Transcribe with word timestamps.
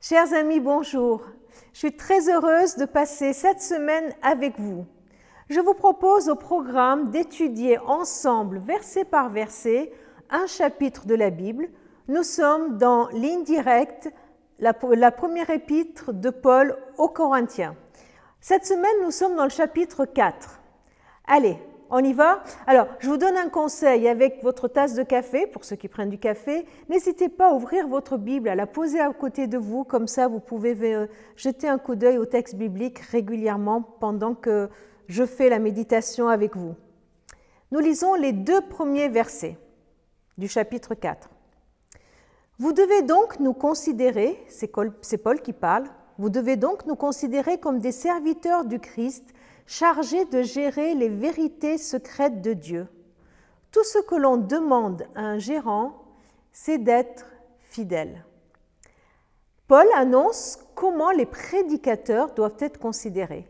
Chers 0.00 0.32
amis, 0.32 0.60
bonjour. 0.60 1.22
Je 1.72 1.78
suis 1.80 1.96
très 1.96 2.30
heureuse 2.30 2.76
de 2.76 2.84
passer 2.84 3.32
cette 3.32 3.60
semaine 3.60 4.14
avec 4.22 4.56
vous. 4.60 4.86
Je 5.50 5.58
vous 5.58 5.74
propose 5.74 6.28
au 6.28 6.36
programme 6.36 7.10
d'étudier 7.10 7.78
ensemble, 7.78 8.58
verset 8.58 9.04
par 9.04 9.28
verset, 9.28 9.90
un 10.30 10.46
chapitre 10.46 11.04
de 11.04 11.16
la 11.16 11.30
Bible. 11.30 11.68
Nous 12.06 12.22
sommes 12.22 12.78
dans 12.78 13.08
l'indirect, 13.08 14.08
la, 14.60 14.72
la 14.94 15.10
première 15.10 15.50
épître 15.50 16.12
de 16.12 16.30
Paul 16.30 16.78
aux 16.96 17.08
Corinthiens. 17.08 17.74
Cette 18.40 18.66
semaine, 18.66 19.02
nous 19.02 19.10
sommes 19.10 19.34
dans 19.34 19.42
le 19.42 19.50
chapitre 19.50 20.04
4. 20.04 20.60
Allez, 21.26 21.58
on 21.90 22.04
y 22.04 22.12
va? 22.12 22.42
Alors, 22.66 22.86
je 22.98 23.08
vous 23.08 23.16
donne 23.16 23.36
un 23.36 23.48
conseil 23.48 24.08
avec 24.08 24.42
votre 24.42 24.68
tasse 24.68 24.94
de 24.94 25.02
café, 25.02 25.46
pour 25.46 25.64
ceux 25.64 25.76
qui 25.76 25.88
prennent 25.88 26.10
du 26.10 26.18
café. 26.18 26.66
N'hésitez 26.88 27.28
pas 27.28 27.50
à 27.50 27.54
ouvrir 27.54 27.88
votre 27.88 28.16
Bible, 28.16 28.48
à 28.48 28.54
la 28.54 28.66
poser 28.66 29.00
à 29.00 29.12
côté 29.12 29.46
de 29.46 29.58
vous, 29.58 29.84
comme 29.84 30.06
ça 30.06 30.28
vous 30.28 30.40
pouvez 30.40 30.76
euh, 30.94 31.06
jeter 31.36 31.68
un 31.68 31.78
coup 31.78 31.94
d'œil 31.94 32.18
au 32.18 32.26
texte 32.26 32.56
biblique 32.56 32.98
régulièrement 32.98 33.82
pendant 33.82 34.34
que 34.34 34.68
je 35.08 35.24
fais 35.24 35.48
la 35.48 35.58
méditation 35.58 36.28
avec 36.28 36.56
vous. 36.56 36.74
Nous 37.70 37.80
lisons 37.80 38.14
les 38.14 38.32
deux 38.32 38.60
premiers 38.60 39.08
versets 39.08 39.58
du 40.36 40.48
chapitre 40.48 40.94
4. 40.94 41.28
Vous 42.58 42.72
devez 42.72 43.02
donc 43.02 43.40
nous 43.40 43.52
considérer, 43.52 44.42
c'est 44.48 45.18
Paul 45.18 45.40
qui 45.40 45.52
parle, 45.52 45.84
vous 46.18 46.30
devez 46.30 46.56
donc 46.56 46.86
nous 46.86 46.96
considérer 46.96 47.58
comme 47.58 47.78
des 47.78 47.92
serviteurs 47.92 48.64
du 48.64 48.80
Christ 48.80 49.32
chargé 49.68 50.24
de 50.24 50.42
gérer 50.42 50.94
les 50.94 51.10
vérités 51.10 51.76
secrètes 51.76 52.40
de 52.40 52.54
Dieu. 52.54 52.88
Tout 53.70 53.84
ce 53.84 53.98
que 53.98 54.14
l'on 54.14 54.38
demande 54.38 55.06
à 55.14 55.20
un 55.20 55.38
gérant, 55.38 56.02
c'est 56.52 56.78
d'être 56.78 57.26
fidèle. 57.60 58.24
Paul 59.68 59.86
annonce 59.94 60.58
comment 60.74 61.10
les 61.10 61.26
prédicateurs 61.26 62.32
doivent 62.32 62.56
être 62.60 62.78
considérés 62.78 63.46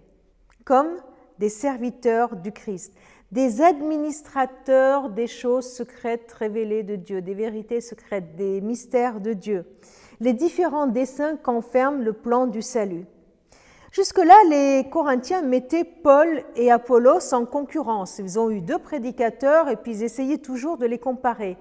comme 0.64 1.00
des 1.38 1.48
serviteurs 1.48 2.34
du 2.34 2.50
Christ, 2.50 2.92
des 3.30 3.62
administrateurs 3.62 5.10
des 5.10 5.28
choses 5.28 5.72
secrètes 5.72 6.32
révélées 6.32 6.82
de 6.82 6.96
Dieu, 6.96 7.22
des 7.22 7.34
vérités 7.34 7.80
secrètes, 7.80 8.34
des 8.34 8.60
mystères 8.60 9.20
de 9.20 9.34
Dieu, 9.34 9.64
les 10.18 10.32
différents 10.32 10.88
desseins 10.88 11.36
qu'enferme 11.36 12.02
le 12.02 12.12
plan 12.12 12.48
du 12.48 12.60
salut. 12.60 13.06
Jusque-là, 13.90 14.36
les 14.50 14.88
Corinthiens 14.90 15.40
mettaient 15.42 15.84
Paul 15.84 16.42
et 16.56 16.70
Apollos 16.70 17.32
en 17.32 17.46
concurrence. 17.46 18.18
Ils 18.18 18.38
ont 18.38 18.50
eu 18.50 18.60
deux 18.60 18.78
prédicateurs 18.78 19.68
et 19.70 19.76
puis 19.76 19.92
ils 19.92 20.02
essayaient 20.02 20.38
toujours 20.38 20.76
de 20.76 20.84
les 20.84 20.98
comparer. 20.98 21.56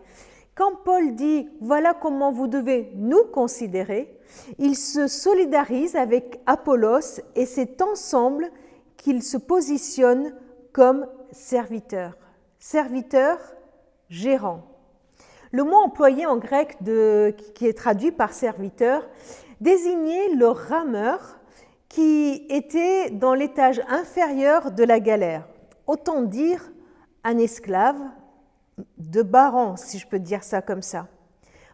Quand 0.53 0.75
Paul 0.83 1.15
dit 1.15 1.47
voilà 1.61 1.93
comment 1.93 2.31
vous 2.31 2.47
devez 2.47 2.91
nous 2.95 3.23
considérer, 3.31 4.19
il 4.59 4.75
se 4.75 5.07
solidarise 5.07 5.95
avec 5.95 6.41
Apollos 6.45 7.21
et 7.35 7.45
c'est 7.45 7.81
ensemble 7.81 8.51
qu'ils 8.97 9.23
se 9.23 9.37
positionnent 9.37 10.33
comme 10.73 11.07
serviteurs. 11.31 12.17
Serviteurs, 12.59 13.39
gérants. 14.09 14.63
Le 15.51 15.63
mot 15.63 15.77
employé 15.77 16.25
en 16.25 16.37
grec 16.37 16.77
qui 17.53 17.67
est 17.67 17.77
traduit 17.77 18.11
par 18.11 18.33
serviteur 18.33 19.07
désignait 19.61 20.29
le 20.35 20.47
rameur 20.47 21.39
qui 21.89 22.45
était 22.49 23.09
dans 23.09 23.33
l'étage 23.33 23.81
inférieur 23.87 24.71
de 24.71 24.83
la 24.83 24.99
galère. 24.99 25.47
Autant 25.85 26.21
dire 26.21 26.71
un 27.23 27.37
esclave 27.37 27.99
de 28.97 29.21
baron, 29.21 29.75
si 29.75 29.97
je 29.97 30.07
peux 30.07 30.19
dire 30.19 30.43
ça 30.43 30.61
comme 30.61 30.81
ça. 30.81 31.07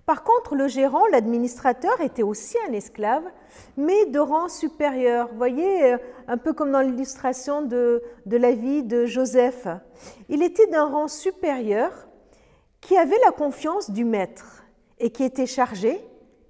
Par 0.06 0.24
contre, 0.24 0.56
le 0.56 0.68
gérant, 0.68 1.06
l'administrateur, 1.08 2.02
était 2.02 2.24
aussi 2.24 2.58
un 2.68 2.74
esclave, 2.74 3.24
mais 3.78 4.06
de 4.08 4.20
rang 4.20 4.50
supérieur. 4.50 5.30
Vous 5.32 5.38
voyez, 5.38 5.96
un 6.28 6.38
peu 6.38 6.52
comme 6.52 6.72
dans 6.72 6.82
l'illustration 6.82 7.62
de, 7.62 8.04
de 8.26 8.38
la 8.38 8.52
vie 8.52 8.84
de 8.84 9.06
Joseph. 9.06 9.68
Il 10.28 10.44
était 10.44 10.68
d'un 10.68 10.86
rang 10.86 11.08
supérieur 11.08 11.92
qui 12.82 12.98
avait 12.98 13.20
la 13.24 13.32
confiance 13.32 13.92
du 13.92 14.04
maître 14.04 14.66
et 15.00 15.10
qui 15.10 15.24
était 15.24 15.46
chargé 15.46 16.02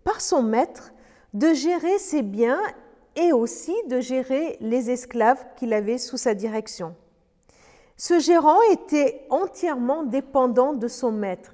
par 0.04 0.20
son 0.20 0.42
maître 0.42 0.92
de 1.36 1.54
gérer 1.54 2.00
ses 2.00 2.24
biens 2.24 2.62
et 3.16 3.34
aussi 3.34 3.76
de 3.88 4.00
gérer 4.00 4.58
les 4.60 4.90
esclaves 4.90 5.46
qu'il 5.56 5.74
avait 5.74 5.98
sous 5.98 6.18
sa 6.18 6.34
direction. 6.34 6.96
Ce 7.98 8.20
gérant 8.20 8.62
était 8.72 9.26
entièrement 9.30 10.04
dépendant 10.04 10.74
de 10.74 10.88
son 10.88 11.12
maître. 11.12 11.54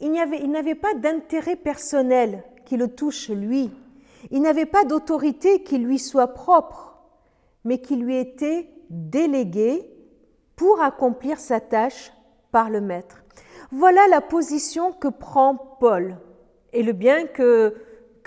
Il 0.00 0.12
n'avait 0.12 0.74
pas 0.74 0.94
d'intérêt 0.94 1.56
personnel 1.56 2.44
qui 2.64 2.76
le 2.76 2.88
touche 2.88 3.28
lui. 3.28 3.70
Il 4.30 4.42
n'avait 4.42 4.66
pas 4.66 4.84
d'autorité 4.84 5.62
qui 5.62 5.78
lui 5.78 5.98
soit 5.98 6.28
propre, 6.28 6.98
mais 7.64 7.78
qui 7.78 7.96
lui 7.96 8.16
était 8.16 8.68
déléguée 8.90 9.88
pour 10.56 10.80
accomplir 10.80 11.40
sa 11.40 11.60
tâche 11.60 12.12
par 12.52 12.70
le 12.70 12.80
maître. 12.80 13.22
Voilà 13.70 14.06
la 14.08 14.20
position 14.20 14.92
que 14.92 15.08
prend 15.08 15.56
Paul. 15.80 16.16
Et 16.72 16.82
le 16.82 16.92
bien 16.92 17.26
que, 17.26 17.74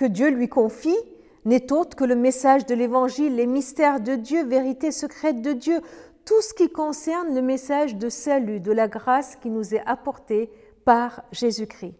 Dieu 0.01 0.29
lui 0.29 0.49
confie, 0.49 0.97
n'est 1.45 1.71
autre 1.71 1.95
que 1.95 2.03
le 2.03 2.15
message 2.15 2.65
de 2.65 2.75
l'Évangile, 2.75 3.35
les 3.35 3.45
mystères 3.45 3.99
de 3.99 4.15
Dieu, 4.15 4.43
vérité 4.43 4.91
secrète 4.91 5.41
de 5.41 5.53
Dieu, 5.53 5.79
tout 6.25 6.41
ce 6.41 6.53
qui 6.53 6.69
concerne 6.69 7.33
le 7.35 7.41
message 7.41 7.95
de 7.95 8.09
salut, 8.09 8.59
de 8.59 8.71
la 8.71 8.87
grâce 8.87 9.35
qui 9.35 9.49
nous 9.49 9.75
est 9.75 9.83
apportée 9.85 10.49
par 10.83 11.23
Jésus-Christ. 11.31 11.93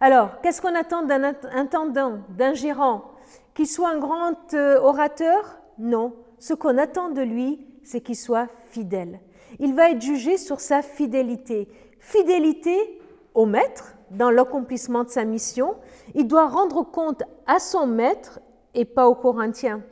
Alors, 0.00 0.40
qu'est-ce 0.40 0.60
qu'on 0.60 0.74
attend 0.74 1.02
d'un 1.04 1.34
intendant, 1.54 2.18
d'un 2.30 2.54
gérant? 2.54 3.12
Qu'il 3.54 3.68
soit 3.68 3.90
un 3.90 3.98
grand 3.98 4.54
euh, 4.54 4.80
orateur? 4.80 5.60
Non. 5.78 6.16
Ce 6.40 6.54
qu'on 6.54 6.78
attend 6.78 7.10
de 7.10 7.22
lui, 7.22 7.64
c'est 7.84 8.00
qu'il 8.00 8.16
soit 8.16 8.48
fidèle. 8.70 9.20
Il 9.60 9.74
va 9.74 9.90
être 9.90 10.00
jugé 10.00 10.38
sur 10.38 10.60
sa 10.60 10.82
fidélité. 10.82 11.68
Fidélité 12.00 13.00
au 13.34 13.46
maître, 13.46 13.94
dans 14.12 14.30
l'accomplissement 14.30 15.04
de 15.04 15.08
sa 15.08 15.24
mission, 15.24 15.76
il 16.14 16.26
doit 16.26 16.48
rendre 16.48 16.82
compte 16.82 17.22
à 17.46 17.58
son 17.58 17.86
maître 17.86 18.40
et 18.74 18.84
pas 18.84 19.08
aux 19.08 19.14
Corinthiens. 19.14 19.82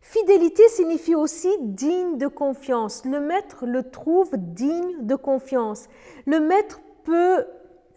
Fidélité 0.00 0.62
signifie 0.68 1.16
aussi 1.16 1.50
digne 1.62 2.16
de 2.16 2.28
confiance. 2.28 3.04
Le 3.04 3.18
maître 3.18 3.66
le 3.66 3.90
trouve 3.90 4.30
digne 4.36 5.04
de 5.04 5.16
confiance. 5.16 5.88
Le 6.26 6.38
maître 6.38 6.80
peut 7.02 7.44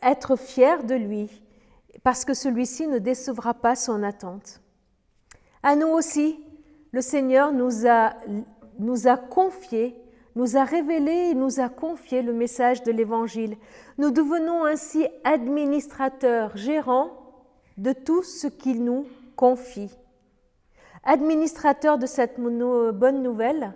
être 0.01 0.35
fier 0.35 0.83
de 0.83 0.95
lui 0.95 1.43
parce 2.03 2.25
que 2.25 2.33
celui-ci 2.33 2.87
ne 2.87 2.97
décevra 2.97 3.53
pas 3.53 3.75
son 3.75 4.01
attente. 4.01 4.61
À 5.61 5.75
nous 5.75 5.87
aussi, 5.87 6.39
le 6.91 7.01
Seigneur 7.01 7.51
nous 7.51 7.85
a, 7.87 8.13
nous 8.79 9.07
a 9.07 9.17
confié 9.17 9.95
nous 10.39 10.55
a 10.55 10.63
révélé 10.63 11.31
et 11.31 11.33
nous 11.35 11.59
a 11.59 11.67
confié 11.67 12.21
le 12.21 12.31
message 12.31 12.81
de 12.83 12.93
l'Évangile. 12.93 13.57
Nous 13.97 14.09
devenons 14.09 14.63
ainsi 14.63 15.05
administrateurs, 15.25 16.55
gérants 16.55 17.11
de 17.77 17.91
tout 17.91 18.23
ce 18.23 18.47
qu'il 18.47 18.85
nous 18.85 19.05
confie. 19.35 19.93
Administrateurs 21.03 21.97
de 21.97 22.05
cette 22.05 22.39
bonne 22.39 23.21
nouvelle, 23.21 23.73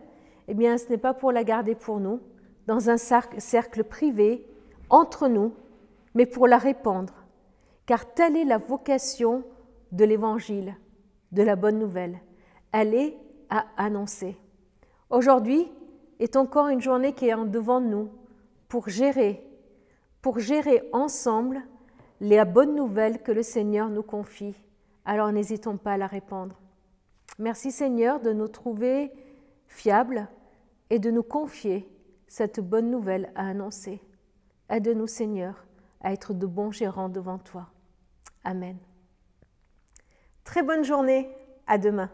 eh 0.48 0.54
bien, 0.54 0.78
ce 0.78 0.88
n'est 0.88 0.98
pas 0.98 1.14
pour 1.14 1.34
la 1.34 1.44
garder 1.44 1.76
pour 1.76 2.00
nous, 2.00 2.22
dans 2.66 2.90
un 2.90 2.96
cercle 2.96 3.84
privé, 3.84 4.48
entre 4.90 5.28
nous, 5.28 5.52
mais 6.16 6.26
pour 6.26 6.48
la 6.48 6.58
répandre, 6.58 7.26
car 7.86 8.14
telle 8.14 8.38
est 8.38 8.46
la 8.46 8.58
vocation 8.58 9.44
de 9.92 10.06
l'Évangile, 10.06 10.78
de 11.34 11.44
la 11.44 11.58
bonne 11.58 11.78
nouvelle. 11.78 12.20
Elle 12.72 12.94
est 12.94 13.18
à 13.50 13.66
annoncer. 13.76 14.38
Aujourd'hui, 15.10 15.70
est 16.20 16.36
encore 16.36 16.68
une 16.68 16.82
journée 16.82 17.14
qui 17.14 17.28
est 17.28 17.46
devant 17.48 17.82
de 17.82 17.88
nous 17.88 18.10
pour 18.68 18.90
gérer, 18.90 19.46
pour 20.22 20.40
gérer 20.40 20.84
ensemble 20.94 21.62
les 22.22 22.44
bonnes 22.46 22.76
nouvelles 22.76 23.22
que 23.22 23.32
le 23.32 23.44
Seigneur 23.44 23.90
nous 23.90 24.04
confie. 24.04 24.56
Alors 25.06 25.32
n'hésitons 25.32 25.78
pas 25.78 25.94
à 25.94 25.98
la 25.98 26.08
répandre. 26.08 26.60
Merci 27.40 27.72
Seigneur 27.72 28.20
de 28.20 28.32
nous 28.32 28.48
trouver 28.48 29.12
fiables 29.68 30.28
et 30.90 31.00
de 31.00 31.12
nous 31.12 31.24
confier 31.24 31.90
cette 32.28 32.60
bonne 32.60 32.90
nouvelle 32.90 33.32
à 33.36 33.48
annoncer. 33.48 34.02
Aide-nous 34.70 35.08
Seigneur 35.08 35.66
à 36.02 36.14
être 36.14 36.34
de 36.34 36.46
bons 36.46 36.72
gérants 36.72 37.10
devant 37.10 37.38
toi. 37.38 37.68
Amen. 38.44 38.78
Très 40.44 40.64
bonne 40.64 40.84
journée, 40.84 41.30
à 41.68 41.78
demain. 41.78 42.10